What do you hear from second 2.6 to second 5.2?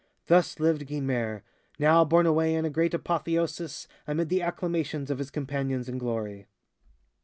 a great apotheosis, amid the acclamations of